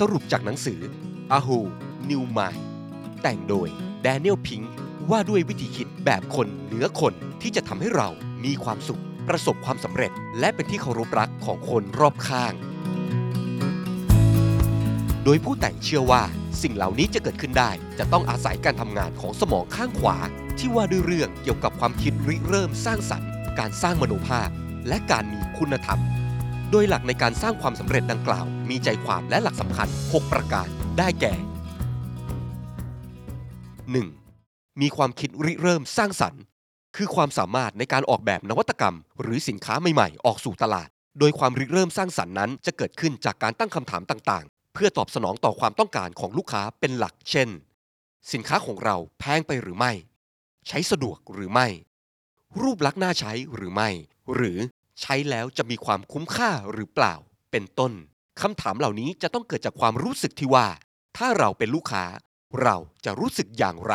[0.00, 0.80] สรุปจากหนังสือ
[1.36, 1.70] A Whole
[2.10, 2.62] New Mind
[3.22, 3.68] แต่งโดย
[4.06, 4.66] Daniel Pink
[5.10, 8.08] ว่าด้วยวิธีคิดแบบคนเหนือคนที่จะทำให้เรา
[8.44, 12.52] มีความสุข ประสบความสำเร็จ และเป็นที่เคารพรักของคนรอบข้าง
[15.24, 16.22] โดยผู้แต่งเชื่อว่า
[16.62, 20.16] สิ่งเหล่านี้จะเกิดขึ้นได้ จะต้องอาศัยการทำงานของสมองข้างขวา
[20.58, 24.48] ที่ว่าด้วยเรื่องเกี่ยวกับความคิดริเริ่มสร้างสรรค์ การสร้างมโนภาพ
[24.88, 26.00] และการมีคุณธรรม
[26.74, 30.68] โดยหลักในการสร้างความสำเร็จดังกล่าว มีใจความและหลักสำคัญ 6 ประการ
[30.98, 31.34] ได้แก่
[34.22, 34.80] 1.
[34.80, 36.42] มีความคิดริเริ่มสร้างสรรค์
[36.96, 47.48] คือความสามารถในการออกแบบนวัตกรรม หรือสินค้าใหม่ๆ ออกสู่ตลาด โดยความริเริ่มสร้างสรรค์นั้น จะเกิดขึ้นจากการตั้งคำถามต่างๆ เพื่อตอบสนองต่อความต้องการของลูกค้าเป็นหลัก เช่น
[48.32, 49.92] สินค้าของเราแพงไปหรือไม่
[50.68, 51.68] ใช้สะดวกหรือไม่
[52.62, 53.90] รูปลักษณ์น่าใช้หรือไม่
[54.34, 54.58] หรือ
[55.00, 57.14] ใช้แล้วจะมีความคุ้มค่าหรือเปล่า
[57.50, 57.92] เป็นต้น
[58.40, 60.66] คำถามเหล่านี้จะต้องเกิดจากความรู้สึกที่ว่า
[61.16, 62.04] ถ้าเราเป็นลูกค้า
[62.62, 63.94] เราจะรู้สึกอย่างไร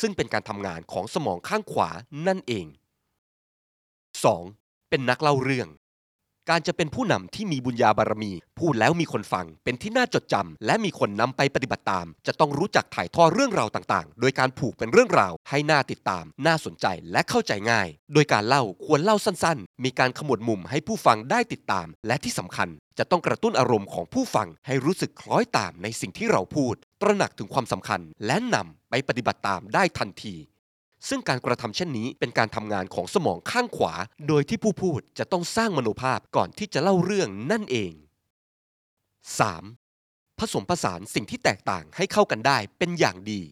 [0.00, 1.90] ซึ่งเป็นการทำงานของสมองข้างขวา
[2.26, 2.66] นั่นเอง
[4.18, 4.88] 2.
[4.88, 5.68] เป็นนักเล่าเรื่อง
[6.50, 30.34] การจะเป็นผู้นำที่มีบุญญาบารมี พูดแล้วมีคนฟัง เป็นที่น่าจดจำและมีคนนำไปปฏิบัติตาม จะต้องรู้จักถ่ายทอดเรื่องราวต่างๆ โดยการผูกเป็นเรื่องราว ให้น่าติดตาม น่าสนใจและเข้าใจง่าย โดยการเล่าควรเล่าสั้นๆ มีการขมวดมุมให้ผู้ฟังได้ติดตาม และที่สำคัญ จะต้องกระตุ้นอารมณ์ของผู้ฟังให้รู้สึกคล้อยตามในสิ่งที่เราพูด ตระหนักถึงความสำคัญและนำไปปฏิบัติตามได้ทันที
[31.08, 33.94] ซึ่งการกระทำเช่นนี้เป็นการทำงานของสมองข้างขวา
[34.28, 37.92] โดยที่ผู้พูดจะต้องสร้างมโนภาพก่อนที่จะเล่าเรื่องนั่นเอง
[39.56, 40.38] 3.
[40.38, 43.42] ผสมผสานสิ่งที่แตกต่างให้เข้ากันได้เป็นอย่างดี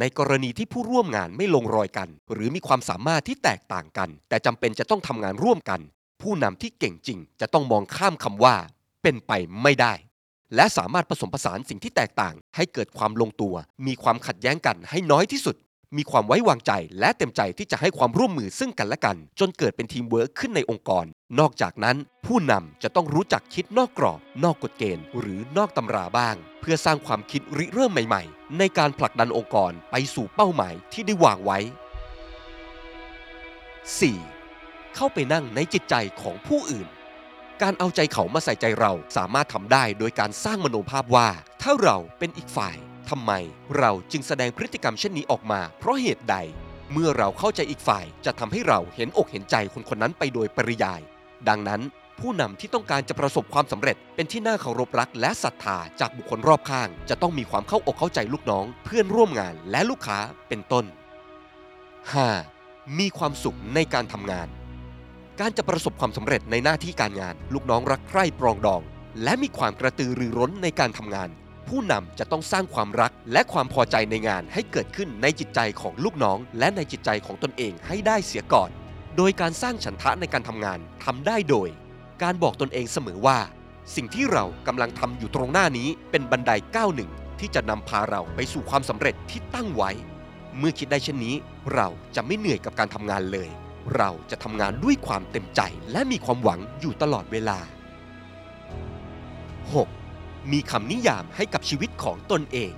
[0.00, 5.80] ในกรณีที่ผู้ร่วมงานไม่ลงรอยกัน หรือมีความสามารถที่แตกต่างกัน แต่จำเป็นจะต้องทำงานร่วมกัน
[6.22, 8.56] ผู้นำที่เก่งจริง จะต้องมองข้ามคำว่า
[9.02, 9.94] เป็นไปไม่ได้
[10.54, 13.54] และสามารถผสมผสานสิ่งที่แตกต่าง ให้เกิดความลงตัว
[13.86, 15.56] มีความขัดแย้งกันให้น้อยที่สุด
[15.96, 21.04] มีความไว้วางใจและเต็มใจที่จะให้ความร่วมมือซึ่งกันและกัน จนเกิดเป็นทีมเวิร์คขึ้นในองค์กร
[21.38, 31.58] นอกจากนั้น ผู้นำจะต้องรู้จักคิดนอกกรอบ นอกกฎเกณฑ์ หรือนอกตำราบ้าง เพื่อสร้างความคิดริเริ่มใหม่ ๆ ในการผลักดันองค์กรไปสู่เป้าหมายที่ได้วางไว้
[34.02, 34.94] 4.
[34.94, 36.88] เข้าไปนั่งในจิตใจของผู้อื่น
[37.62, 41.28] การเอาใจเขามาใส่ใจเราสามารถทำได้โดยการสร้างมโนภาพว่า
[41.62, 42.76] ถ้าเราเป็นอีกฝ่าย
[43.10, 43.32] ทำไม
[43.78, 46.36] เราจึงแสดงพฤติกรรมเช่นนี้ออกมา เพราะเหตุใด
[46.92, 51.00] เมื่อเราเข้าใจอีกฝ่ายจะทำให้เราเห็นอกเห็นใจคนคนนั้นไปโดยปริยาย
[51.48, 51.80] ดังนั้น
[52.20, 60.84] ผู้นำที่ต้องการจะประสบความสำเร็จ เป็นที่น่าเคารพรักและศรัทธาจากบุคคลรอบข้าง จะต้องมีความเข้าอกเข้าใจลูกน้อง เพื่อนร่วมงานและลูกค้าเป็นต้น
[62.12, 62.98] 5.
[62.98, 64.48] มีความสุขในการทำงาน
[65.40, 68.82] การจะประสบความสำเร็จในหน้าที่การงาน ลูกน้องรักใคร่ปรองดอง
[69.22, 71.28] และมีความกระตือรือร้นในการทำงาน
[71.68, 78.70] ผู้นำจะต้องสร้างความรัก และความพอใจในงานให้เกิดขึ้นในจิตใจของลูกน้อง และในจิตใจของตนเองให้ได้เสียก่อน
[79.16, 81.68] โดยการสร้างฉันทะในการทำงานทำได้โดย
[82.22, 83.38] การบอกตนเองเสมอว่า
[83.94, 89.90] สิ่งที่เรากำลังทำอยู่ตรงหน้านี้เป็นบันไดก้าวหนึ่งที่จะนำพาเราไปสู่ความสำเร็จที่ตั้งไว้
[90.58, 91.34] เมื่อคิดได้เช่นนี้
[91.74, 93.48] เราจะไม่เหนื่อยกับการทำงานเลย
[93.96, 95.60] เราจะทำงานด้วยความเต็มใจ
[95.92, 97.58] และมีความหวังอยู่ตลอดเวลา
[99.74, 99.97] 6.
[100.52, 102.72] มีคำนิยามให้กับชีวิตของตนเอง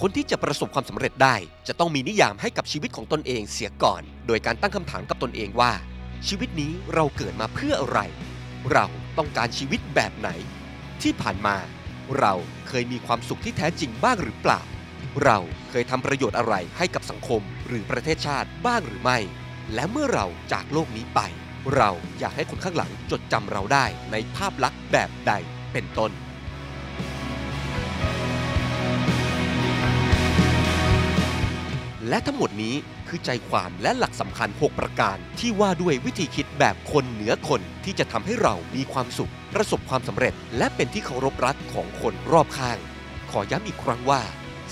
[0.00, 1.36] คนที่จะประสบความสำเร็จได้
[1.68, 5.72] จะต้องมีนิยามให้กับชีวิตของตนเองเสียก่อน โดยการตั้งคำถามกับตนเองว่า
[6.28, 8.00] ชีวิตนี้เราเกิดมาเพื่ออะไร
[8.72, 8.86] เรา
[9.18, 10.28] ต้องการชีวิตแบบไหน
[11.02, 11.56] ที่ผ่านมา
[12.18, 12.34] เรา
[12.68, 14.60] เคยมีความสุขที่แท้จริงบ้างหรือเปล่า
[15.24, 15.38] เรา
[15.70, 19.18] เคยทำประโยชน์อะไรให้กับสังคมหรือประเทศชาติบ้างหรือไม่
[19.74, 21.20] และเมื่อเราจากโลกนี้ไป
[21.76, 25.32] เราอยากให้คนข้างหลังจดจำเราได้ในภาพลักษณ์แบบใด
[25.72, 26.12] เป็นต้น
[32.08, 32.74] และทั้งหมดนี้
[33.08, 42.78] คือใจความและหลักสำคัญ 6 ประการ ที่ว่าด้วยวิธีคิดแบบคนเหนือคนที่จะทำให้เรามีความสุข ประสบความสำเร็จ และเป็นที่เคารพรักของคนรอบข้าง
[43.30, 44.22] ขอย้ำอีกครั้งว่า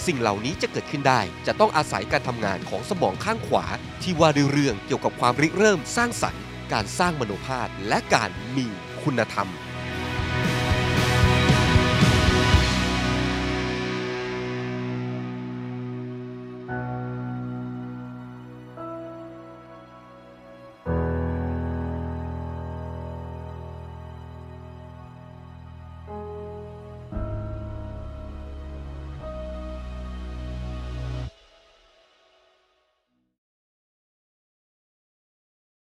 [0.07, 3.65] สิ่งเหล่านี้จะเกิดขึ้นได้ จะต้องอาศัยการทำงานของสมองข้างขวา
[4.03, 6.43] ที่ว่าด้วยเรื่องเกี่ยวกับความริเริ่มสร้างสรรค์
[6.73, 8.67] การสร้างมโนภาพและการมี
[9.03, 9.49] คุณธรรม